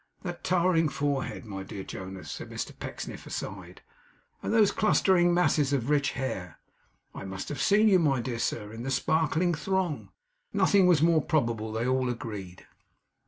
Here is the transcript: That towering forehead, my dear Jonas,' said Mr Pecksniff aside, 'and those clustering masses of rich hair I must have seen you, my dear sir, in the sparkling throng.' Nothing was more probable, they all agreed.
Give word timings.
That 0.23 0.43
towering 0.43 0.89
forehead, 0.89 1.45
my 1.45 1.61
dear 1.61 1.83
Jonas,' 1.83 2.31
said 2.31 2.49
Mr 2.49 2.71
Pecksniff 2.79 3.27
aside, 3.27 3.83
'and 4.41 4.51
those 4.51 4.71
clustering 4.71 5.31
masses 5.31 5.73
of 5.73 5.91
rich 5.91 6.13
hair 6.13 6.57
I 7.13 7.23
must 7.23 7.49
have 7.49 7.61
seen 7.61 7.87
you, 7.87 7.99
my 7.99 8.19
dear 8.19 8.39
sir, 8.39 8.73
in 8.73 8.81
the 8.81 8.89
sparkling 8.89 9.53
throng.' 9.53 10.09
Nothing 10.53 10.87
was 10.87 11.03
more 11.03 11.21
probable, 11.21 11.71
they 11.71 11.85
all 11.85 12.09
agreed. 12.09 12.65